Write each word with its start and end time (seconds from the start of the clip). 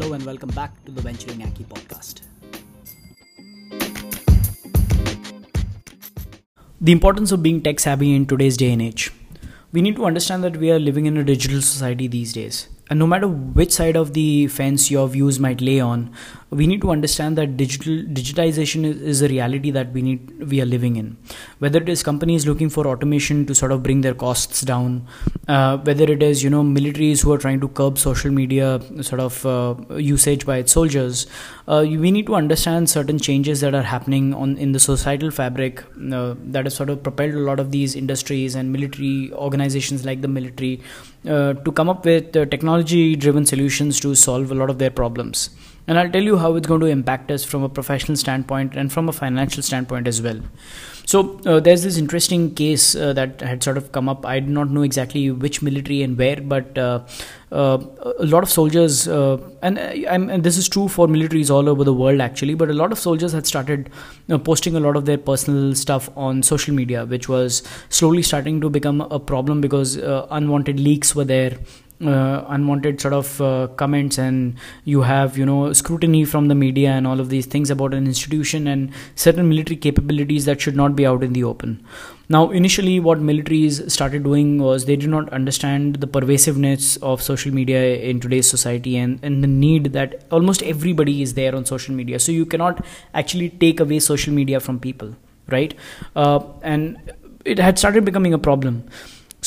Hello 0.00 0.14
and 0.14 0.24
welcome 0.24 0.48
back 0.48 0.82
to 0.86 0.92
the 0.92 1.02
Venturing 1.02 1.42
Aki 1.42 1.64
podcast. 1.64 2.22
The 6.80 6.90
importance 6.90 7.32
of 7.32 7.42
being 7.42 7.60
tech 7.60 7.78
savvy 7.80 8.14
in 8.14 8.24
today's 8.24 8.56
day 8.56 8.72
and 8.72 8.80
age. 8.80 9.12
We 9.72 9.82
need 9.82 9.96
to 9.96 10.06
understand 10.06 10.42
that 10.44 10.56
we 10.56 10.70
are 10.70 10.78
living 10.78 11.04
in 11.04 11.18
a 11.18 11.22
digital 11.22 11.60
society 11.60 12.08
these 12.08 12.32
days. 12.32 12.68
No 12.92 13.06
matter 13.06 13.28
which 13.28 13.72
side 13.72 13.96
of 13.96 14.14
the 14.14 14.48
fence 14.48 14.90
your 14.90 15.08
views 15.08 15.38
might 15.38 15.60
lay 15.60 15.78
on, 15.78 16.12
we 16.50 16.66
need 16.66 16.80
to 16.80 16.90
understand 16.90 17.38
that 17.38 17.56
digital 17.56 17.92
digitization 17.92 18.84
is, 18.84 19.00
is, 19.00 19.22
a 19.22 19.28
reality 19.28 19.70
that 19.70 19.92
we 19.92 20.02
need 20.02 20.50
we 20.50 20.60
are 20.60 20.66
living 20.66 20.96
in. 20.96 21.16
Whether 21.60 21.80
it 21.80 21.88
is 21.88 22.02
companies 22.02 22.46
looking 22.46 22.68
for 22.68 22.88
automation 22.88 23.46
to 23.46 23.54
sort 23.54 23.70
of 23.70 23.84
bring 23.84 24.00
their 24.00 24.14
costs 24.14 24.62
down 24.62 25.06
uh, 25.50 25.78
whether 25.78 26.04
it 26.04 26.22
is 26.22 26.42
you 26.44 26.50
know 26.50 26.62
militaries 26.62 27.22
who 27.22 27.32
are 27.32 27.38
trying 27.38 27.60
to 27.60 27.68
curb 27.68 27.98
social 27.98 28.30
media 28.30 28.80
sort 29.02 29.20
of 29.20 29.44
uh, 29.46 29.74
usage 29.96 30.46
by 30.46 30.58
its 30.58 30.72
soldiers 30.72 31.26
uh, 31.68 31.84
we 32.04 32.10
need 32.10 32.26
to 32.26 32.34
understand 32.34 32.88
certain 32.88 33.18
changes 33.18 33.60
that 33.60 33.74
are 33.74 33.82
happening 33.82 34.32
on 34.34 34.56
in 34.58 34.72
the 34.72 34.80
societal 34.80 35.30
fabric 35.30 35.82
uh, 36.12 36.34
that 36.56 36.64
has 36.64 36.74
sort 36.74 36.90
of 36.90 37.02
propelled 37.02 37.34
a 37.34 37.44
lot 37.50 37.60
of 37.60 37.70
these 37.72 37.94
industries 37.94 38.54
and 38.54 38.72
military 38.72 39.32
organizations 39.32 40.04
like 40.04 40.20
the 40.20 40.28
military 40.28 40.80
to 41.24 41.72
come 41.72 41.88
up 41.88 42.04
with 42.04 42.36
uh, 42.36 42.46
technology 42.46 43.16
driven 43.16 43.44
solutions 43.44 44.00
to 44.00 44.14
solve 44.14 44.50
a 44.50 44.54
lot 44.54 44.70
of 44.70 44.78
their 44.78 44.90
problems 44.90 45.50
and 45.86 45.98
I'll 45.98 46.10
tell 46.10 46.22
you 46.22 46.36
how 46.36 46.54
it's 46.56 46.66
going 46.66 46.80
to 46.80 46.86
impact 46.86 47.30
us 47.30 47.44
from 47.44 47.62
a 47.62 47.68
professional 47.68 48.16
standpoint 48.16 48.76
and 48.76 48.92
from 48.92 49.08
a 49.08 49.12
financial 49.12 49.62
standpoint 49.62 50.06
as 50.06 50.22
well. 50.22 50.40
So 51.10 51.40
uh, 51.44 51.58
there's 51.58 51.82
this 51.82 51.96
interesting 51.98 52.54
case 52.54 52.94
uh, 52.94 53.12
that 53.14 53.40
had 53.40 53.64
sort 53.64 53.76
of 53.76 53.90
come 53.90 54.08
up. 54.08 54.24
I 54.24 54.38
do 54.38 54.48
not 54.48 54.70
know 54.70 54.82
exactly 54.82 55.28
which 55.32 55.60
military 55.60 56.02
and 56.02 56.16
where, 56.16 56.40
but 56.40 56.78
uh, 56.78 57.00
uh 57.50 57.78
a 58.18 58.26
lot 58.26 58.44
of 58.44 58.50
soldiers, 58.50 59.08
uh, 59.08 59.38
and, 59.60 59.76
uh, 59.76 59.90
and, 60.08 60.44
this 60.44 60.56
is 60.56 60.68
true 60.68 60.86
for 60.86 61.08
militaries 61.08 61.50
all 61.50 61.68
over 61.68 61.82
the 61.82 61.92
world 61.92 62.20
actually, 62.20 62.54
but 62.54 62.70
a 62.70 62.74
lot 62.74 62.92
of 62.92 62.98
soldiers 63.00 63.32
had 63.32 63.44
started 63.44 63.90
posting 64.44 64.76
a 64.76 64.80
lot 64.80 64.94
of 64.94 65.04
their 65.06 65.18
personal 65.18 65.74
stuff 65.74 66.08
on 66.16 66.44
social 66.44 66.72
media, 66.72 67.04
which 67.04 67.28
was 67.28 67.64
slowly 67.88 68.22
starting 68.22 68.60
to 68.60 68.70
become 68.70 69.00
a 69.00 69.18
problem 69.18 69.60
because 69.60 69.96
unwanted 69.96 70.78
leaks 70.78 71.16
were 71.16 71.24
there 71.24 71.58
uh, 72.04 72.44
unwanted 72.48 73.00
sort 73.00 73.12
of 73.12 73.40
uh, 73.40 73.68
comments 73.76 74.18
and 74.18 74.54
you 74.84 75.02
have 75.02 75.36
you 75.36 75.44
know 75.44 75.72
scrutiny 75.72 76.24
from 76.24 76.48
the 76.48 76.54
media 76.54 76.90
and 76.90 77.06
all 77.06 77.20
of 77.20 77.28
these 77.28 77.46
things 77.46 77.70
about 77.70 77.92
an 77.92 78.06
institution 78.06 78.66
and 78.66 78.90
certain 79.14 79.48
military 79.48 79.76
capabilities 79.76 80.44
that 80.46 80.60
should 80.60 80.76
not 80.76 80.96
be 80.96 81.06
out 81.06 81.22
in 81.22 81.32
the 81.32 81.44
open. 81.44 81.84
Now 82.28 82.50
initially 82.50 83.00
what 83.00 83.18
militaries 83.18 83.90
started 83.90 84.22
doing 84.22 84.58
was 84.62 84.84
they 84.84 84.96
did 84.96 85.10
not 85.10 85.28
understand 85.30 85.96
the 85.96 86.06
pervasiveness 86.06 86.96
of 86.98 87.20
social 87.20 87.52
media 87.52 87.96
in 87.96 88.20
today's 88.20 88.48
society 88.48 88.96
and, 88.96 89.18
and 89.22 89.42
the 89.42 89.48
need 89.48 89.92
that 89.92 90.24
almost 90.30 90.62
everybody 90.62 91.22
is 91.22 91.34
there 91.34 91.54
on 91.54 91.66
social 91.66 91.94
media. 91.94 92.18
So 92.18 92.32
you 92.32 92.46
cannot 92.46 92.84
actually 93.14 93.50
take 93.50 93.80
away 93.80 93.98
social 93.98 94.32
media 94.32 94.60
from 94.60 94.78
people 94.78 95.14
right? 95.50 95.74
Uh, 96.14 96.40
and 96.62 97.12
it 97.44 97.58
had 97.58 97.78
started 97.78 98.04
becoming 98.04 98.32
a 98.32 98.38
problem 98.38 98.84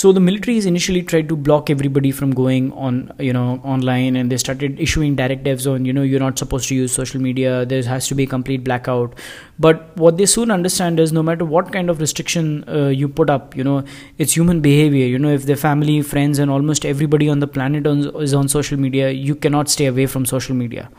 so 0.04 0.12
the 0.12 0.20
militaries 0.20 0.66
initially 0.70 1.02
tried 1.02 1.30
to 1.30 1.36
block 1.48 1.70
everybody 1.73 2.09
from 2.16 2.32
going 2.40 2.66
on 2.86 2.96
you 3.26 3.34
know 3.36 3.62
online 3.73 4.18
and 4.22 4.34
they 4.34 4.40
started 4.44 4.82
issuing 4.86 5.16
directives 5.20 5.68
on 5.73 5.86
you 5.90 5.94
know 5.98 6.04
you're 6.14 6.23
not 6.23 6.42
supposed 6.44 6.68
to 6.72 6.76
use 6.80 6.98
social 7.02 7.22
media 7.28 7.54
there 7.73 7.84
has 7.92 8.09
to 8.09 8.16
be 8.22 8.24
a 8.24 8.31
complete 8.34 8.66
blackout. 8.66 9.16
But 9.59 9.96
what 9.96 10.18
they 10.18 10.26
soon 10.26 10.52
understand 10.52 11.00
is 11.00 11.14
no 11.14 11.24
matter 11.24 11.46
what 11.46 11.72
kind 11.72 11.90
of 11.90 12.02
restriction 12.02 12.68
uh, 12.68 12.88
you 12.88 13.08
put 13.08 13.30
up 13.30 13.56
you 13.56 13.64
know 13.64 13.84
it's 14.18 14.36
human 14.36 14.59
behavior. 14.59 15.06
You 15.06 15.20
know 15.20 15.34
if 15.40 15.46
their 15.46 15.62
family 15.66 16.02
friends 16.02 16.40
and 16.40 16.52
almost 16.52 16.86
everybody 16.86 17.30
on 17.30 17.40
the 17.40 17.48
planet 17.48 17.88
on, 17.88 18.00
is 18.22 18.34
on 18.34 18.50
social 18.50 18.78
media 18.78 19.09
you 19.12 19.36
cannot 19.36 19.70
stay 19.70 19.86
away 19.86 20.08
from 20.08 20.26
social 20.26 20.56
media 20.56 20.90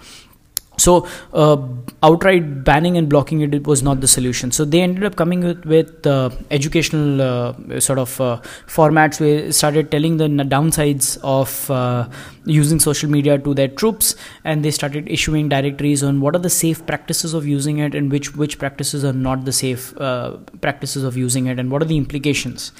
so 0.76 1.06
uh, 1.32 1.56
outright 2.02 2.64
banning 2.64 2.96
and 2.96 3.08
blocking 3.08 3.40
it, 3.40 3.54
it, 3.54 3.66
was 3.66 3.82
not 3.82 4.00
the 4.00 4.08
solution. 4.08 4.50
So 4.50 4.64
they 4.64 4.80
ended 4.80 5.04
up 5.04 5.16
coming 5.16 5.40
with, 5.40 5.64
with 5.64 6.06
uh, 6.06 6.30
educational 6.50 7.22
uh, 7.22 7.80
sort 7.80 7.98
of 7.98 8.20
uh, 8.20 8.40
formats 8.66 9.20
where 9.20 9.52
started 9.52 9.90
telling 9.90 10.16
the 10.16 10.26
downsides 10.26 11.18
of 11.22 11.70
uh, 11.70 12.08
using 12.44 12.80
social 12.80 13.10
media 13.10 13.38
to 13.38 13.54
their 13.54 13.68
troops 13.68 14.16
and 14.44 14.64
they 14.64 14.70
started 14.70 15.08
issuing 15.08 15.48
directories 15.48 16.02
on 16.02 16.20
what 16.20 16.34
are 16.34 16.40
the 16.40 16.50
safe 16.50 16.84
practices 16.86 17.34
of 17.34 17.46
using 17.46 17.78
it 17.78 17.94
and 17.94 18.10
which 18.10 18.34
which 18.34 18.58
practices 18.58 19.04
are 19.04 19.12
not 19.12 19.44
the 19.44 19.52
safe 19.52 19.96
uh, 20.00 20.36
practices 20.60 21.04
of 21.04 21.16
using 21.16 21.46
it 21.46 21.58
and 21.58 21.70
what 21.70 21.82
are 21.82 21.86
the 21.86 21.96
implications. 21.96 22.72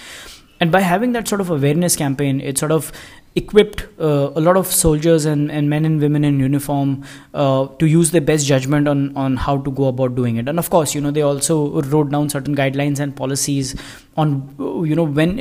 And 0.60 0.70
by 0.70 0.80
having 0.80 1.12
that 1.12 1.28
sort 1.28 1.40
of 1.40 1.50
awareness 1.50 1.96
campaign 1.96 2.40
it 2.40 2.58
sort 2.58 2.72
of 2.72 2.92
equipped 3.36 3.86
uh, 3.98 4.30
a 4.36 4.40
lot 4.40 4.56
of 4.56 4.66
soldiers 4.66 5.24
and, 5.24 5.50
and 5.50 5.68
men 5.68 5.84
and 5.84 6.00
women 6.00 6.24
in 6.24 6.38
uniform 6.38 7.04
uh, 7.34 7.66
to 7.78 7.86
use 7.86 8.12
their 8.12 8.20
best 8.20 8.46
judgment 8.46 8.86
on, 8.86 9.16
on 9.16 9.36
how 9.36 9.58
to 9.58 9.70
go 9.70 9.86
about 9.86 10.14
doing 10.14 10.36
it. 10.36 10.48
And 10.48 10.58
of 10.58 10.70
course 10.70 10.94
you 10.94 11.00
know 11.00 11.10
they 11.10 11.22
also 11.22 11.82
wrote 11.82 12.10
down 12.10 12.28
certain 12.28 12.54
guidelines 12.54 13.00
and 13.00 13.14
policies 13.16 13.74
on 14.16 14.54
you 14.86 14.94
know 14.94 15.04
when 15.04 15.38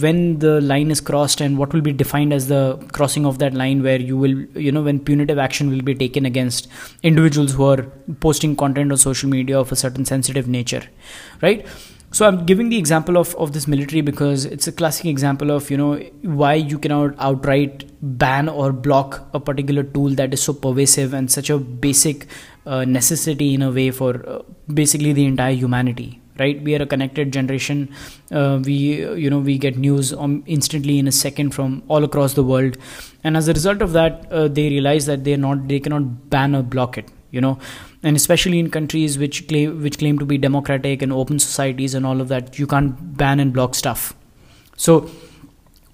when 0.00 0.38
the 0.38 0.60
line 0.62 0.90
is 0.90 1.00
crossed 1.00 1.40
and 1.40 1.58
what 1.58 1.72
will 1.74 1.82
be 1.82 1.92
defined 1.92 2.32
as 2.32 2.48
the 2.48 2.62
crossing 2.92 3.26
of 3.26 3.38
that 3.38 3.52
line 3.52 3.82
where 3.82 4.00
you 4.00 4.16
will 4.16 4.34
you 4.56 4.72
know 4.72 4.82
when 4.82 4.98
punitive 4.98 5.38
action 5.38 5.70
will 5.70 5.82
be 5.82 5.94
taken 5.94 6.24
against 6.24 6.68
individuals 7.02 7.52
who 7.52 7.64
are 7.64 7.82
posting 8.20 8.56
content 8.56 8.90
on 8.90 8.96
social 8.96 9.28
media 9.28 9.58
of 9.58 9.70
a 9.72 9.76
certain 9.76 10.06
sensitive 10.06 10.48
nature 10.48 10.82
right 11.42 11.66
so 12.16 12.26
i'm 12.26 12.44
giving 12.46 12.68
the 12.68 12.78
example 12.78 13.16
of, 13.18 13.34
of 13.36 13.52
this 13.52 13.66
military 13.66 14.00
because 14.00 14.44
it's 14.44 14.68
a 14.68 14.72
classic 14.72 15.06
example 15.06 15.50
of 15.50 15.70
you 15.70 15.76
know 15.76 15.94
why 16.40 16.54
you 16.54 16.78
cannot 16.78 17.14
outright 17.18 17.84
ban 18.20 18.48
or 18.48 18.72
block 18.72 19.28
a 19.34 19.40
particular 19.40 19.82
tool 19.82 20.10
that 20.10 20.32
is 20.32 20.42
so 20.42 20.52
pervasive 20.52 21.12
and 21.12 21.30
such 21.30 21.50
a 21.50 21.58
basic 21.58 22.26
uh, 22.66 22.84
necessity 22.84 23.52
in 23.54 23.62
a 23.62 23.70
way 23.70 23.90
for 23.90 24.12
uh, 24.28 24.42
basically 24.72 25.12
the 25.12 25.24
entire 25.24 25.54
humanity 25.54 26.20
right? 26.38 26.60
We 26.62 26.74
are 26.74 26.82
a 26.82 26.86
connected 26.86 27.32
generation. 27.32 27.94
Uh, 28.32 28.60
we 28.64 28.74
you 29.24 29.30
know 29.30 29.38
we 29.38 29.56
get 29.56 29.76
news 29.76 30.12
um, 30.12 30.42
instantly 30.46 30.98
in 30.98 31.06
a 31.06 31.12
second 31.12 31.50
from 31.50 31.84
all 31.86 32.02
across 32.02 32.34
the 32.34 32.42
world. 32.42 32.76
And 33.22 33.36
as 33.36 33.46
a 33.46 33.52
result 33.52 33.82
of 33.82 33.92
that 33.92 34.26
uh, 34.32 34.48
they 34.48 34.68
realize 34.68 35.06
that 35.06 35.22
they're 35.22 35.36
not 35.36 35.68
they 35.68 35.78
cannot 35.78 36.30
ban 36.30 36.56
or 36.56 36.62
block 36.62 36.98
it 36.98 37.08
you 37.34 37.40
know. 37.40 37.58
And 38.02 38.16
especially 38.16 38.58
in 38.58 38.70
countries 38.70 39.18
which 39.18 39.46
claim 39.48 39.82
which 39.82 39.98
claim 39.98 40.18
to 40.18 40.24
be 40.24 40.38
democratic 40.38 41.02
and 41.02 41.12
open 41.12 41.38
societies 41.38 41.94
and 41.94 42.06
all 42.06 42.20
of 42.20 42.28
that 42.28 42.58
you 42.58 42.66
can't 42.66 43.16
ban 43.16 43.40
and 43.40 43.52
block 43.52 43.74
stuff. 43.74 44.14
So 44.76 45.10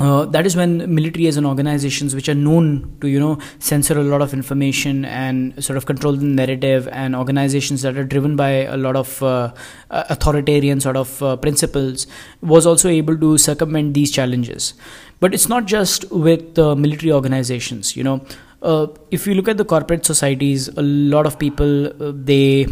uh, 0.00 0.24
that 0.24 0.46
is 0.46 0.56
when 0.56 0.94
military 0.94 1.26
as 1.26 1.36
an 1.36 1.44
organizations 1.44 2.14
which 2.14 2.26
are 2.26 2.34
known 2.34 2.96
to 3.02 3.08
you 3.08 3.20
know 3.20 3.38
censor 3.58 3.98
a 4.00 4.02
lot 4.02 4.22
of 4.22 4.32
information 4.32 5.04
and 5.04 5.62
sort 5.62 5.76
of 5.76 5.84
control 5.84 6.14
the 6.14 6.24
narrative 6.24 6.88
and 6.90 7.14
organizations 7.14 7.82
that 7.82 7.98
are 7.98 8.04
driven 8.04 8.34
by 8.34 8.48
a 8.48 8.78
lot 8.78 8.96
of 8.96 9.22
uh, 9.22 9.52
authoritarian 9.90 10.80
sort 10.80 10.96
of 10.96 11.22
uh, 11.22 11.36
principles 11.36 12.06
was 12.40 12.66
also 12.66 12.88
able 12.88 13.16
to 13.18 13.36
circumvent 13.36 13.92
these 13.92 14.10
challenges. 14.10 14.72
But 15.20 15.34
it's 15.34 15.50
not 15.50 15.66
just 15.66 16.10
with 16.10 16.56
military 16.56 17.12
organizations 17.12 17.94
you 17.94 18.02
know 18.02 18.24
uh, 18.62 18.86
if 19.10 19.26
you 19.26 19.34
look 19.34 19.48
at 19.48 19.56
the 19.56 19.64
corporate 19.64 20.04
societies, 20.04 20.68
a 20.68 20.82
lot 20.82 21.26
of 21.26 21.38
people, 21.38 21.86
uh, 21.86 22.12
they, 22.14 22.66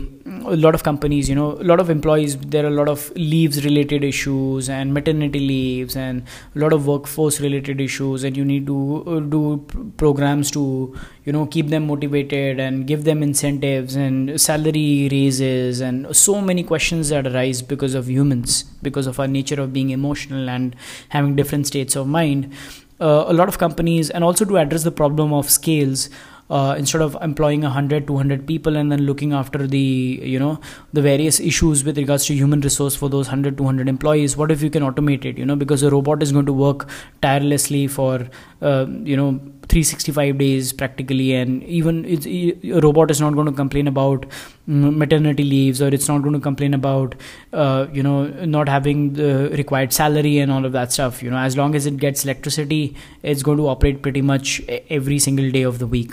a 0.45 0.57
lot 0.57 0.75
of 0.75 0.83
companies, 0.83 1.29
you 1.29 1.35
know, 1.35 1.53
a 1.53 1.65
lot 1.65 1.81
of 1.81 1.89
employees, 1.89 2.37
there 2.37 2.65
are 2.65 2.69
a 2.69 2.75
lot 2.75 2.89
of 2.89 3.11
leaves 3.17 3.65
related 3.65 4.05
issues 4.05 4.69
and 4.69 4.93
maternity 4.93 5.41
leaves 5.41 5.97
and 5.97 6.23
a 6.55 6.59
lot 6.59 6.75
of 6.75 6.87
workforce 6.87 7.41
related 7.41 7.81
issues, 7.81 8.23
and 8.23 8.37
you 8.37 8.45
need 8.45 8.67
to 8.67 9.03
uh, 9.07 9.21
do 9.21 9.65
programs 9.97 10.51
to, 10.51 10.95
you 11.25 11.33
know, 11.33 11.47
keep 11.47 11.69
them 11.69 11.87
motivated 11.87 12.61
and 12.61 12.87
give 12.87 13.05
them 13.05 13.23
incentives 13.23 13.97
and 13.97 14.39
salary 14.39 15.09
raises 15.11 15.81
and 15.81 16.15
so 16.15 16.41
many 16.41 16.63
questions 16.63 17.09
that 17.09 17.27
arise 17.27 17.63
because 17.63 17.95
of 17.95 18.11
humans, 18.11 18.65
because 18.83 19.07
of 19.07 19.19
our 19.19 19.27
nature 19.27 19.61
of 19.61 19.73
being 19.73 19.89
emotional 19.89 20.51
and 20.51 20.77
having 21.09 21.35
different 21.35 21.67
states 21.67 21.97
of 21.97 22.07
mind 22.07 22.53
uh, 23.01 23.25
a 23.27 23.33
lot 23.33 23.49
of 23.49 23.59
companies 23.59 24.11
and 24.11 24.25
also 24.25 24.45
to 24.45 24.57
address 24.57 24.83
the 24.83 24.91
problem 24.91 25.33
of 25.33 25.51
scales 25.51 26.09
uh, 26.51 26.75
instead 26.79 27.03
of 27.03 27.17
employing 27.21 27.61
100 27.63 28.07
200 28.07 28.47
people 28.47 28.77
and 28.77 28.91
then 28.91 29.01
looking 29.01 29.33
after 29.33 29.67
the 29.67 30.21
you 30.23 30.39
know 30.39 30.59
the 30.93 31.03
various 31.03 31.41
issues 31.41 31.85
with 31.85 31.99
regards 31.99 32.25
to 32.27 32.35
human 32.35 32.61
resource 32.61 32.97
for 32.97 33.09
those 33.09 33.27
100 33.27 33.59
200 33.59 33.89
employees 33.89 34.37
what 34.37 34.51
if 34.51 34.63
you 34.63 34.71
can 34.71 34.83
automate 34.83 35.25
it 35.25 35.37
you 35.37 35.45
know 35.45 35.57
because 35.57 35.83
a 35.83 35.91
robot 35.91 36.23
is 36.23 36.33
going 36.33 36.47
to 36.47 36.53
work 36.53 36.89
tirelessly 37.21 37.87
for 37.87 38.27
uh, 38.61 38.87
you 38.89 39.17
know 39.17 39.41
365 39.69 40.39
days 40.39 40.73
practically 40.73 41.35
and 41.35 41.63
even 41.65 42.05
a 42.07 42.81
robot 42.81 43.11
is 43.11 43.21
not 43.21 43.35
going 43.35 43.47
to 43.47 43.53
complain 43.53 43.87
about 43.87 44.25
mm, 44.69 44.97
maternity 44.97 45.45
leaves 45.45 45.83
or 45.83 45.89
it's 45.89 46.09
not 46.09 46.23
going 46.23 46.33
to 46.33 46.41
complain 46.41 46.73
about 46.73 47.15
uh, 47.53 47.87
you 47.93 48.03
know 48.03 48.27
not 48.47 48.69
having 48.69 49.13
the 49.13 49.51
required 49.51 49.93
salary 49.93 50.39
and 50.39 50.51
all 50.51 50.65
of 50.65 50.73
that 50.73 50.93
stuff 50.93 51.23
you 51.23 51.31
know. 51.31 51.37
As 51.37 51.57
long 51.57 51.75
as 51.75 51.87
it 51.87 51.99
gets 51.99 52.25
electricity 52.25 52.97
it's 53.23 53.43
going 53.43 53.59
to 53.59 53.69
operate 53.69 54.03
pretty 54.03 54.23
much 54.23 54.63
every 54.89 55.19
single 55.19 55.51
day 55.51 55.63
of 55.63 55.79
the 55.79 55.87
week. 55.87 56.13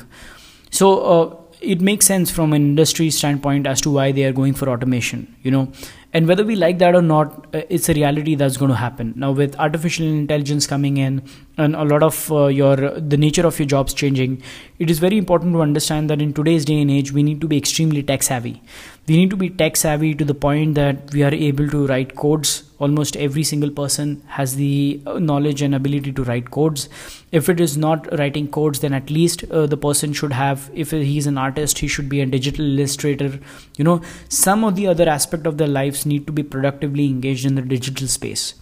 So 0.69 0.99
uh, 0.99 1.35
it 1.61 1.81
makes 1.81 2.05
sense 2.05 2.29
from 2.29 2.53
an 2.53 2.61
industry 2.61 3.09
standpoint 3.09 3.65
as 3.65 3.81
to 3.81 3.89
why 3.89 4.11
they 4.11 4.25
are 4.25 4.33
going 4.33 4.53
for 4.53 4.69
automation 4.69 5.33
you 5.41 5.51
know 5.51 5.71
and 6.17 6.29
whether 6.29 6.43
we 6.49 6.55
like 6.55 6.77
that 6.79 6.95
or 6.95 7.01
not 7.01 7.47
uh, 7.53 7.61
it's 7.77 7.89
a 7.89 7.93
reality 7.93 8.35
that's 8.35 8.57
going 8.57 8.71
to 8.71 8.77
happen. 8.81 9.13
Now 9.15 9.31
with 9.31 9.55
artificial 9.59 10.05
intelligence 10.05 10.65
coming 10.65 10.97
in 10.97 11.21
and 11.57 11.75
a 11.75 11.83
lot 11.83 12.03
of 12.03 12.31
uh, 12.31 12.45
your 12.47 12.75
the 13.13 13.17
nature 13.17 13.45
of 13.45 13.59
your 13.59 13.67
jobs 13.73 13.93
changing 13.93 14.37
it 14.79 14.89
is 14.89 14.99
very 14.99 15.17
important 15.17 15.53
to 15.53 15.61
understand 15.61 16.09
that 16.09 16.21
in 16.21 16.33
today's 16.33 16.69
day 16.69 16.79
and 16.81 16.91
age 16.99 17.11
we 17.11 17.23
need 17.31 17.41
to 17.41 17.49
be 17.55 17.57
extremely 17.57 18.03
tech 18.03 18.23
savvy. 18.23 18.61
We 19.07 19.17
need 19.17 19.29
to 19.31 19.35
be 19.35 19.49
tech 19.49 19.75
savvy 19.75 20.13
to 20.15 20.25
the 20.31 20.37
point 20.47 20.75
that 20.75 21.11
we 21.13 21.23
are 21.23 21.33
able 21.33 21.69
to 21.69 21.85
write 21.87 22.15
codes 22.15 22.63
almost 22.79 23.15
every 23.15 23.43
single 23.43 23.69
person 23.69 24.21
has 24.27 24.55
the 24.55 25.01
uh, 25.05 25.19
knowledge 25.19 25.61
and 25.61 25.73
ability 25.73 26.11
to 26.11 26.23
write 26.23 26.51
codes. 26.51 26.89
If 27.31 27.49
it 27.49 27.59
is 27.59 27.77
not 27.77 28.07
writing 28.17 28.47
codes 28.47 28.79
then 28.79 28.93
at 28.93 29.09
least 29.09 29.43
uh, 29.45 29.65
the 29.65 29.77
person 29.77 30.13
should 30.13 30.33
have 30.33 30.69
if 30.73 30.91
he's 30.91 31.27
an 31.27 31.37
artist 31.37 31.79
he 31.79 31.87
should 31.87 32.09
be 32.09 32.21
a 32.21 32.25
digital 32.25 32.65
illustrator 32.65 33.39
you 33.77 33.83
know. 33.83 34.01
Some 34.29 34.63
of 34.63 34.75
the 34.75 34.87
other 34.87 35.07
aspect 35.07 35.47
of 35.47 35.57
their 35.57 35.67
lives 35.67 36.05
need 36.05 36.27
to 36.27 36.33
be 36.33 36.43
productively 36.43 37.05
engaged 37.05 37.45
in 37.45 37.55
the 37.55 37.61
digital 37.61 38.07
space 38.07 38.55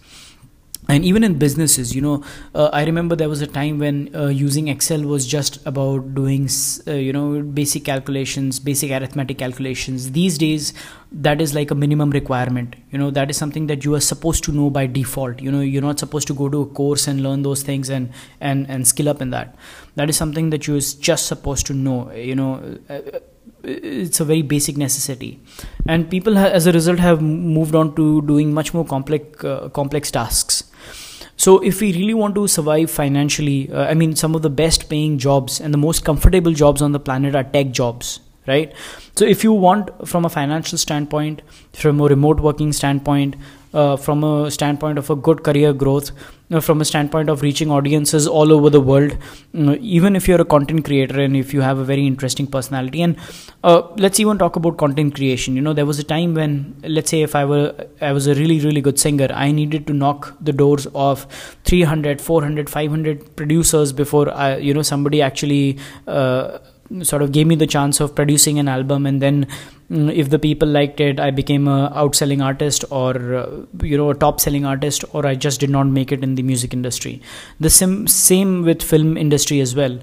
and 0.88 1.04
even 1.04 1.24
in 1.24 1.38
businesses 1.38 1.94
you 1.94 2.00
know 2.00 2.22
uh, 2.54 2.68
i 2.72 2.84
remember 2.84 3.16
there 3.16 3.28
was 3.28 3.40
a 3.40 3.46
time 3.46 3.78
when 3.78 4.14
uh, 4.14 4.26
using 4.26 4.68
excel 4.68 5.02
was 5.02 5.26
just 5.26 5.64
about 5.66 6.14
doing 6.14 6.48
uh, 6.86 6.92
you 6.92 7.12
know 7.12 7.40
basic 7.42 7.84
calculations 7.84 8.58
basic 8.58 8.90
arithmetic 8.90 9.38
calculations. 9.38 10.12
These 10.12 10.38
days 10.38 10.72
that 11.12 11.40
is 11.40 11.54
like 11.54 11.70
a 11.70 11.74
minimum 11.74 12.10
requirement. 12.10 12.76
You 12.90 12.98
know 12.98 13.10
that 13.10 13.30
is 13.30 13.36
something 13.36 13.66
that 13.68 13.84
you 13.84 13.94
are 13.94 14.00
supposed 14.00 14.44
to 14.44 14.52
know 14.52 14.70
by 14.70 14.86
default. 14.86 15.40
You 15.40 15.52
know 15.52 15.60
you're 15.60 15.82
not 15.82 15.98
supposed 15.98 16.26
to 16.28 16.34
go 16.34 16.48
to 16.48 16.62
a 16.62 16.66
course 16.66 17.06
and 17.06 17.22
learn 17.22 17.42
those 17.42 17.62
things 17.62 17.90
and 17.90 18.10
and 18.40 18.68
and 18.68 18.88
skill 18.88 19.08
up 19.08 19.22
in 19.22 19.30
that. 19.30 19.54
That 19.96 20.10
is 20.14 20.16
something 20.16 20.50
that 20.50 20.66
you're 20.66 20.80
just 20.80 21.26
supposed 21.26 21.66
to 21.66 21.74
know 21.74 22.10
you 22.12 22.34
know 22.34 22.50
uh, 22.88 23.20
it's 23.62 24.20
a 24.20 24.24
very 24.24 24.42
basic 24.42 24.76
necessity. 24.76 25.40
And 25.86 26.10
people 26.10 26.38
as 26.38 26.66
a 26.66 26.72
result 26.72 26.98
have 26.98 27.22
moved 27.22 27.74
on 27.74 27.94
to 27.96 28.22
doing 28.22 28.52
much 28.52 28.74
more 28.74 28.84
complex 28.84 29.44
uh, 29.44 29.68
complex 29.80 30.10
tasks 30.10 30.64
so 31.36 31.58
if 31.58 31.80
we 31.80 31.92
really 31.92 32.14
want 32.14 32.34
to 32.34 32.46
survive 32.46 32.90
financially 32.90 33.70
uh, 33.72 33.84
i 33.84 33.94
mean 33.94 34.14
some 34.16 34.34
of 34.34 34.42
the 34.42 34.50
best 34.50 34.88
paying 34.88 35.18
jobs 35.18 35.60
and 35.60 35.72
the 35.74 35.78
most 35.78 36.04
comfortable 36.04 36.52
jobs 36.52 36.82
on 36.82 36.92
the 36.92 37.00
planet 37.00 37.34
are 37.34 37.44
tech 37.44 37.70
jobs 37.70 38.20
right? 38.46 38.74
So 39.16 39.24
if 39.24 39.44
you 39.44 39.52
want 39.52 39.90
from 40.06 40.24
a 40.24 40.28
financial 40.28 40.78
standpoint 40.78 41.42
from 41.72 42.00
a 42.00 42.04
remote 42.04 42.40
working 42.40 42.72
standpoint 42.72 43.36
uh, 43.74 43.96
from 43.96 44.24
a 44.24 44.50
standpoint 44.50 44.98
of 44.98 45.10
a 45.10 45.16
good 45.16 45.42
career 45.42 45.72
growth 45.72 46.10
uh, 46.50 46.60
from 46.60 46.80
a 46.80 46.84
standpoint 46.84 47.28
of 47.28 47.42
reaching 47.42 47.70
audiences 47.70 48.26
all 48.26 48.52
over 48.52 48.70
the 48.70 48.80
world 48.80 49.16
uh, 49.58 49.76
even 49.80 50.16
if 50.16 50.28
you're 50.28 50.40
a 50.40 50.44
content 50.44 50.84
creator 50.84 51.20
and 51.20 51.36
if 51.36 51.52
you 51.52 51.60
have 51.60 51.78
a 51.78 51.84
very 51.84 52.06
interesting 52.06 52.46
personality. 52.46 53.02
And 53.02 53.16
uh, 53.62 53.82
let's 53.96 54.20
even 54.20 54.38
talk 54.38 54.56
about 54.56 54.76
content 54.76 55.14
creation. 55.14 55.56
You 55.56 55.62
know 55.62 55.72
there 55.72 55.86
was 55.86 55.98
a 55.98 56.04
time 56.04 56.34
when 56.34 56.74
let's 56.82 57.10
say 57.10 57.22
if 57.22 57.34
i 57.34 57.44
were 57.44 57.74
i 58.00 58.12
was 58.12 58.26
a 58.26 58.34
really 58.34 58.58
really 58.60 58.80
good 58.80 58.98
singer 58.98 59.28
i 59.32 59.50
needed 59.50 59.86
to 59.86 59.92
knock 59.92 60.34
the 60.40 60.52
doors 60.52 60.86
of 60.94 61.26
300 61.64 62.20
400 62.20 62.70
500 62.70 63.36
producers 63.36 63.92
before 63.92 64.30
i 64.32 64.56
you 64.56 64.74
know 64.74 64.82
somebody 64.82 65.22
actually 65.22 65.78
uh, 66.06 66.58
sort 67.02 67.22
of 67.22 67.32
gave 67.32 67.46
me 67.46 67.54
the 67.54 67.66
chance 67.66 68.00
of 68.00 68.14
producing 68.14 68.58
an 68.58 68.68
album 68.68 69.06
and 69.06 69.22
then 69.22 69.46
if 69.90 70.30
the 70.30 70.38
people 70.38 70.66
liked 70.66 71.00
it 71.00 71.20
i 71.20 71.30
became 71.30 71.68
a 71.68 71.92
outselling 71.94 72.42
artist 72.42 72.84
or 72.90 73.34
uh, 73.34 73.46
you 73.82 73.96
know 73.98 74.10
a 74.10 74.14
top 74.14 74.40
selling 74.40 74.64
artist 74.64 75.04
or 75.12 75.26
i 75.26 75.34
just 75.34 75.60
did 75.60 75.70
not 75.70 75.86
make 75.86 76.10
it 76.10 76.22
in 76.22 76.34
the 76.34 76.42
music 76.42 76.72
industry. 76.72 77.20
The 77.60 77.70
sim- 77.70 78.06
same 78.06 78.62
with 78.62 78.82
film 78.82 79.16
industry 79.16 79.60
as 79.60 79.74
well. 79.74 79.98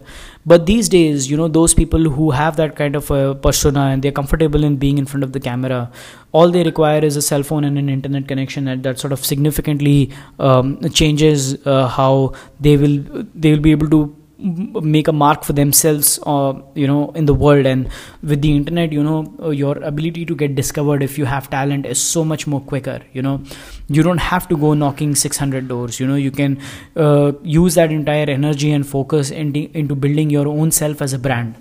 But 0.46 0.66
these 0.66 0.88
days 0.90 1.30
you 1.30 1.38
know 1.38 1.48
those 1.48 1.74
people 1.74 2.10
who 2.10 2.32
have 2.32 2.56
that 2.58 2.76
kind 2.76 2.96
of 2.96 3.10
a 3.12 3.36
persona 3.36 3.82
and 3.88 4.04
they're 4.04 4.12
comfortable 4.12 4.64
in 4.64 4.78
being 4.78 4.98
in 4.98 5.06
front 5.06 5.24
of 5.24 5.34
the 5.34 5.40
camera 5.40 5.92
all 6.32 6.50
they 6.50 6.64
require 6.64 7.04
is 7.04 7.18
a 7.18 7.22
cell 7.22 7.44
phone 7.44 7.64
and 7.64 7.78
an 7.78 7.90
internet 7.90 8.28
connection 8.28 8.66
that, 8.66 8.84
that 8.84 9.00
sort 9.00 9.14
of 9.14 9.26
significantly 9.26 10.12
um, 10.40 10.80
changes 10.90 11.56
uh, 11.66 11.88
how 11.88 12.34
they 12.60 12.78
will 12.78 12.98
they 13.36 13.52
will 13.52 13.60
be 13.60 13.72
able 13.72 13.90
to 13.90 14.16
make 14.42 15.08
a 15.08 15.12
mark 15.14 15.44
for 15.44 15.54
themselves 15.54 16.20
uh, 16.26 16.54
you 16.76 16.88
know 16.88 17.12
in 17.12 17.26
the 17.26 17.34
world. 17.34 17.66
And 17.66 17.90
with 18.24 18.42
the 18.42 18.56
internet 18.56 18.92
you 18.92 19.04
know 19.04 19.34
uh, 19.42 19.50
your 19.50 19.78
ability 19.84 20.26
to 20.26 20.36
get 20.36 20.56
discovered 20.56 21.04
if 21.04 21.18
you 21.18 21.26
have 21.26 21.50
talent 21.50 21.86
is 21.86 22.02
so 22.02 22.26
much 22.26 22.48
more 22.48 22.62
quicker 22.62 23.00
you 23.14 23.22
know. 23.22 23.42
You 23.88 24.04
don't 24.04 24.20
have 24.20 24.48
to 24.50 24.58
go 24.58 24.74
knocking 24.74 25.16
600 25.16 25.68
doors 25.68 26.00
you 26.00 26.08
know. 26.08 26.16
You 26.16 26.32
can 26.32 26.60
uh, 26.96 27.34
use 27.44 27.76
that 27.76 27.92
entire 27.92 28.30
energy 28.30 28.72
and 28.72 28.88
focus 28.88 29.32
into, 29.32 29.70
into 29.78 29.96
building 29.96 30.30
your 30.30 30.48
own 30.48 30.72
self 30.72 31.02
as 31.02 31.14
a 31.14 31.20
brand. 31.20 31.56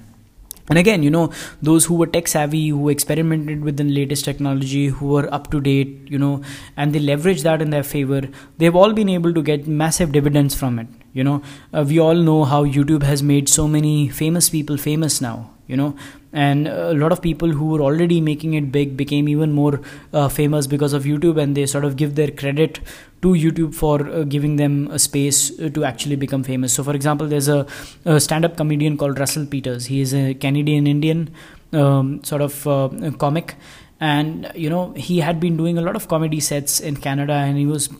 And 0.68 0.78
again 0.78 1.02
you 1.02 1.10
know 1.10 1.32
those 1.60 1.84
who 1.84 1.96
were 1.96 2.06
tech 2.06 2.28
savvy 2.28 2.68
who 2.68 2.88
experimented 2.88 3.64
with 3.64 3.76
the 3.76 3.82
latest 3.82 4.24
technology 4.24 4.86
who 4.86 5.08
were 5.08 5.28
up 5.34 5.50
to 5.50 5.60
date 5.60 6.06
you 6.08 6.16
know 6.16 6.42
and 6.76 6.92
they 6.92 7.00
leverage 7.00 7.42
that 7.42 7.60
in 7.60 7.70
their 7.70 7.82
favor 7.82 8.20
they've 8.58 8.76
all 8.76 8.92
been 8.92 9.08
able 9.08 9.34
to 9.34 9.42
get 9.42 9.66
massive 9.66 10.12
dividends 10.12 10.54
from 10.54 10.78
it 10.78 10.86
you 11.12 11.24
know 11.24 11.42
uh, 11.72 11.84
we 11.86 11.98
all 11.98 12.14
know 12.14 12.44
how 12.44 12.64
youtube 12.64 13.02
has 13.02 13.22
made 13.22 13.48
so 13.48 13.66
many 13.68 14.08
famous 14.08 14.48
people 14.48 14.76
famous 14.76 15.20
now 15.20 15.50
you 15.70 15.76
know. 15.76 15.94
And 16.32 16.68
a 16.68 16.94
lot 16.94 17.12
of 17.12 17.22
people 17.22 17.50
who 17.58 17.66
were 17.70 17.80
already 17.80 18.20
making 18.20 18.54
it 18.54 18.70
big 18.72 18.96
became 18.96 19.28
even 19.28 19.52
more 19.52 19.80
uh, 20.12 20.28
famous 20.28 20.68
because 20.74 20.92
of 20.98 21.04
youtube 21.12 21.40
and 21.42 21.56
they 21.56 21.66
sort 21.66 21.84
of 21.84 21.96
give 22.02 22.14
their 22.18 22.30
credit 22.42 22.78
to 23.22 23.32
youtube 23.44 23.74
for 23.74 23.96
uh, 24.08 24.22
giving 24.34 24.54
them 24.60 24.76
a 24.98 24.98
space 24.98 25.40
uh, 25.58 25.68
to 25.70 25.84
actually 25.84 26.16
become 26.16 26.44
famous. 26.44 26.72
So 26.72 26.84
for 26.84 26.94
example 26.94 27.26
there's 27.26 27.48
a, 27.48 27.66
a 28.04 28.20
stand-up 28.20 28.56
comedian 28.56 28.96
called 28.96 29.18
russell 29.18 29.46
peters. 29.46 29.86
He 29.86 30.00
is 30.00 30.14
a 30.14 30.34
canadian 30.34 30.86
indian 30.86 31.34
um, 31.72 32.22
sort 32.22 32.42
of 32.42 32.66
uh, 32.66 33.10
comic. 33.18 33.56
And 34.00 34.50
you 34.54 34.70
know 34.70 34.92
he 35.08 35.18
had 35.18 35.40
been 35.40 35.56
doing 35.56 35.78
a 35.78 35.82
lot 35.82 35.96
of 35.96 36.08
comedy 36.08 36.40
sets 36.40 36.78
in 36.78 36.96
canada 37.08 37.34
and 37.48 37.58
he 37.58 37.66
was 37.66 37.90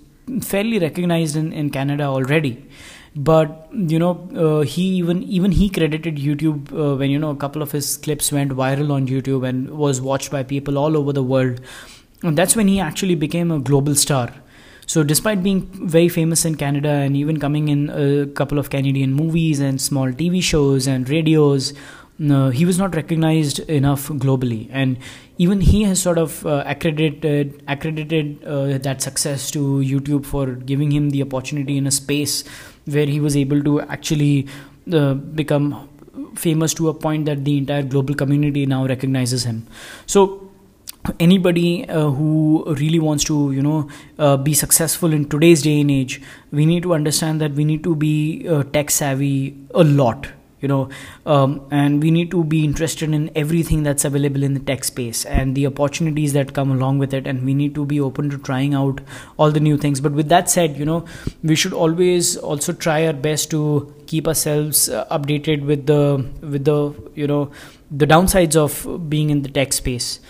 fairly 0.43 0.79
recognized 0.79 1.37
in, 1.37 1.53
in 1.53 1.71
canada 1.71 2.05
already 2.05 2.53
but 3.17 3.69
you 3.73 3.99
know 3.99 4.29
uh, 4.37 4.61
he 4.61 4.83
even 4.83 5.23
even 5.25 5.51
he 5.51 5.69
credited 5.69 6.17
youtube 6.17 6.73
uh, 6.73 6.97
when 6.97 7.11
you 7.11 7.19
know 7.19 7.31
a 7.31 7.37
couple 7.37 7.61
of 7.61 7.73
his 7.73 7.97
clips 7.97 8.31
went 8.31 8.53
viral 8.53 8.93
on 8.93 9.09
youtube 9.09 9.47
and 9.49 9.71
was 9.71 10.01
watched 10.01 10.31
by 10.31 10.43
people 10.43 10.79
all 10.79 10.97
over 10.97 11.13
the 11.13 11.23
world. 11.23 11.61
And 12.23 12.37
that's 12.37 12.55
when 12.55 12.69
he 12.69 12.79
actually 12.79 13.15
became 13.15 13.51
a 13.51 13.59
global 13.59 13.95
star. 13.95 14.31
So 14.87 15.03
despite 15.03 15.43
being 15.43 15.63
very 15.89 16.09
famous 16.09 16.45
in 16.45 16.55
canada 16.57 16.89
and 16.89 17.17
even 17.17 17.39
coming 17.41 17.69
in 17.69 17.91
a 17.91 18.27
couple 18.27 18.59
of 18.59 18.71
canadian 18.71 19.13
movies 19.13 19.59
and 19.59 19.81
small 19.81 20.09
tv 20.09 20.43
shows 20.43 20.87
and 20.87 21.09
radios 21.09 21.73
uh, 22.29 22.51
he 22.51 22.67
was 22.67 22.79
not 22.79 22.95
recognized 22.95 23.61
enough 23.61 24.09
globally. 24.09 24.69
And 24.71 24.99
even 25.39 25.63
he 25.63 25.85
has 25.85 26.03
sort 26.03 26.19
of 26.19 26.45
uh, 26.45 26.63
accredited 26.67 27.63
accredited 27.67 28.45
uh, 28.45 28.77
that 28.79 29.01
success 29.01 29.51
to 29.51 29.61
youtube 29.81 30.27
for 30.27 30.47
giving 30.71 30.91
him 30.93 31.11
the 31.11 31.23
opportunity 31.23 31.79
in 31.79 31.87
a 31.87 31.91
space 31.91 32.45
where 32.87 33.07
he 33.07 33.21
was 33.21 33.37
able 33.37 33.63
to 33.63 33.81
actually 33.83 34.47
uh, 34.93 35.15
become 35.15 35.89
famous 36.37 36.75
to 36.75 36.89
a 36.89 36.95
point 36.95 37.27
that 37.27 37.45
the 37.45 37.57
entire 37.57 37.83
global 37.83 38.15
community 38.15 38.67
now 38.67 38.87
recognizes 38.87 39.45
him. 39.45 39.67
So 40.07 40.51
anybody 41.19 41.89
uh, 41.89 42.11
who 42.11 42.65
really 42.79 42.99
wants 42.99 43.25
to 43.25 43.53
you 43.53 43.63
know 43.63 43.89
uh, 44.19 44.37
be 44.37 44.53
successful 44.53 45.13
in 45.13 45.29
today's 45.29 45.63
day 45.63 45.81
and 45.81 45.91
age 45.91 46.21
we 46.53 46.67
need 46.67 46.83
to 46.83 46.93
understand 46.93 47.41
that 47.41 47.53
we 47.53 47.65
need 47.65 47.83
to 47.83 47.95
be 47.95 48.47
uh, 48.49 48.63
tech 48.65 48.91
savvy 48.91 49.57
a 49.75 49.83
lot 49.83 50.29
you 50.61 50.69
know 50.69 50.89
um, 51.27 51.67
and 51.71 52.03
we 52.03 52.11
need 52.11 52.31
to 52.31 52.45
be 52.45 52.65
interested 52.65 53.13
in 53.13 53.31
everything 53.35 53.83
that's 53.83 54.05
available 54.05 54.43
in 54.43 54.55
the 54.55 54.61
tech 54.61 54.85
space 54.85 55.25
and 55.25 55.55
the 55.55 55.67
opportunities 55.67 56.33
that 56.33 56.53
come 56.53 56.71
along 56.71 56.99
with 56.99 57.15
it 57.15 57.27
and 57.27 57.45
we 57.45 57.55
need 57.55 57.75
to 57.75 57.85
be 57.85 58.01
open 58.01 58.31
to 58.31 58.39
trying 58.39 58.75
out 58.75 59.01
all 59.37 59.51
the 59.51 59.61
new 59.61 59.77
things. 59.77 60.01
But 60.01 60.13
with 60.13 60.29
that 60.29 60.51
said 60.51 60.77
you 60.77 60.85
know 60.85 61.05
we 61.43 61.55
should 61.55 61.73
always 61.73 62.37
also 62.37 62.73
try 62.73 63.07
our 63.07 63.13
best 63.13 63.51
to 63.51 63.95
keep 64.07 64.27
ourselves 64.27 64.89
uh, 64.89 65.07
updated 65.17 65.65
with 65.65 65.87
the 65.87 66.25
with 66.43 66.65
the 66.65 66.95
you 67.15 67.27
know 67.27 67.51
the 67.91 68.07
downsides 68.07 68.57
of 68.57 69.11
being 69.11 69.31
in 69.31 69.43
the 69.43 69.49
tech 69.49 69.73
space. 69.73 70.21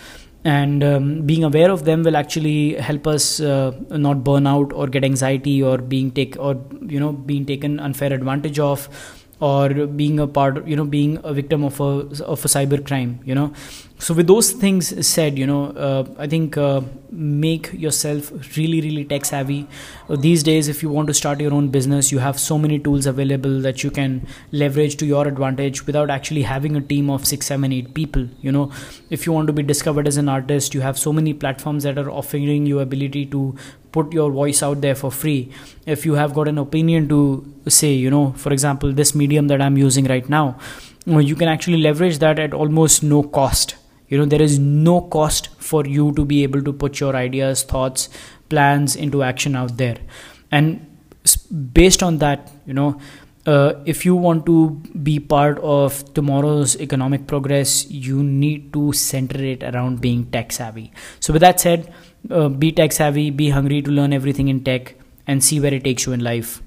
And 0.43 0.83
um, 0.83 1.21
being 1.27 1.43
aware 1.43 1.69
of 1.69 1.85
them 1.85 2.01
will 2.01 2.15
actually 2.17 2.73
help 2.73 3.05
us 3.05 3.39
uh, 3.39 3.79
not 3.91 4.23
burn 4.23 4.47
out 4.47 4.73
or 4.73 4.87
get 4.87 5.03
anxiety 5.03 5.61
or 5.61 5.77
being 5.77 6.09
take 6.11 6.35
or 6.39 6.59
you 6.81 6.99
know 6.99 7.11
being 7.11 7.45
taken 7.45 7.79
unfair 7.79 8.11
advantage 8.11 8.57
of 8.57 8.87
or 9.41 9.87
being 10.01 10.19
a 10.19 10.27
part 10.27 10.65
you 10.67 10.75
know 10.75 10.85
being 10.85 11.19
a 11.23 11.33
victim 11.33 11.63
of 11.63 11.79
a 11.81 11.91
of 12.35 12.45
a 12.45 12.51
cyber 12.55 12.79
crime 12.89 13.19
you 13.25 13.35
know 13.35 13.51
so 14.05 14.15
with 14.15 14.25
those 14.25 14.51
things 14.51 14.87
said 15.07 15.37
you 15.37 15.45
know 15.45 15.65
uh, 15.87 16.03
i 16.17 16.27
think 16.27 16.57
uh, 16.57 16.81
make 17.11 17.71
yourself 17.73 18.31
really 18.57 18.79
really 18.81 19.03
tech 19.03 19.25
savvy. 19.25 19.67
Uh, 20.09 20.15
these 20.15 20.43
days 20.43 20.67
if 20.67 20.81
you 20.81 20.89
want 20.89 21.07
to 21.07 21.13
start 21.13 21.39
your 21.39 21.53
own 21.53 21.67
business 21.67 22.11
you 22.11 22.19
have 22.19 22.39
so 22.39 22.57
many 22.57 22.79
tools 22.79 23.05
available 23.05 23.59
that 23.61 23.83
you 23.83 23.91
can 23.91 24.25
leverage 24.51 24.95
to 24.97 25.05
your 25.05 25.27
advantage 25.27 25.85
without 25.85 26.09
actually 26.09 26.41
having 26.41 26.75
a 26.75 26.81
team 26.81 27.09
of 27.09 27.27
six 27.27 27.45
seven 27.45 27.71
eight 27.71 27.93
people 27.93 28.27
you 28.41 28.51
know. 28.51 28.71
If 29.09 29.25
you 29.25 29.33
want 29.33 29.47
to 29.47 29.53
be 29.53 29.61
discovered 29.61 30.07
as 30.07 30.17
an 30.17 30.29
artist 30.29 30.73
you 30.73 30.81
have 30.81 30.97
so 30.97 31.13
many 31.13 31.33
platforms 31.33 31.83
that 31.83 31.97
are 31.97 32.09
offering 32.09 32.65
you 32.65 32.79
ability 32.79 33.25
to 33.27 33.55
put 33.91 34.13
your 34.13 34.31
voice 34.31 34.63
out 34.63 34.81
there 34.81 34.95
for 34.95 35.11
free. 35.11 35.51
If 35.85 36.05
you 36.05 36.13
have 36.13 36.33
got 36.33 36.47
an 36.47 36.57
opinion 36.57 37.09
to 37.09 37.53
say 37.67 37.93
you 37.93 38.09
know 38.09 38.31
for 38.37 38.51
example 38.51 38.91
this 38.91 39.13
medium 39.13 39.47
that 39.49 39.61
i'm 39.61 39.77
using 39.77 40.05
right 40.05 40.27
now 40.27 40.57
you 41.05 41.35
can 41.35 41.47
actually 41.47 41.77
leverage 41.77 42.17
that 42.17 42.39
at 42.39 42.53
almost 42.53 43.03
no 43.03 43.21
cost 43.21 43.75
you 44.11 44.17
know 44.19 44.25
there 44.25 44.41
is 44.41 44.59
no 44.59 44.99
cost 45.15 45.49
for 45.69 45.85
you 45.85 46.11
to 46.19 46.25
be 46.25 46.43
able 46.43 46.61
to 46.69 46.73
put 46.83 46.99
your 46.99 47.15
ideas 47.15 47.63
thoughts 47.63 48.09
plans 48.49 48.95
into 48.95 49.23
action 49.23 49.55
out 49.55 49.77
there. 49.77 49.97
And 50.51 50.85
based 51.73 52.03
on 52.03 52.17
that 52.17 52.51
you 52.65 52.73
know 52.73 52.99
uh, 53.47 53.73
if 53.85 54.05
you 54.05 54.15
want 54.15 54.45
to 54.45 54.69
be 55.01 55.19
part 55.19 55.57
of 55.59 56.13
tomorrow's 56.13 56.75
economic 56.79 57.25
progress 57.25 57.89
you 57.89 58.21
need 58.21 58.73
to 58.73 58.91
center 58.93 59.43
it 59.43 59.63
around 59.63 60.01
being 60.01 60.25
tech 60.31 60.51
savvy. 60.51 60.91
So 61.19 61.33
with 61.33 61.41
that 61.41 61.59
said 61.59 61.93
uh, 62.29 62.49
be 62.49 62.71
tech 62.71 62.91
savvy 62.91 63.29
be 63.29 63.49
hungry 63.49 63.81
to 63.81 63.91
learn 63.91 64.13
everything 64.13 64.49
in 64.49 64.63
tech 64.63 64.95
and 65.25 65.43
see 65.43 65.59
where 65.59 65.73
it 65.73 65.85
takes 65.85 66.05
you 66.05 66.11
in 66.11 66.19
life 66.19 66.61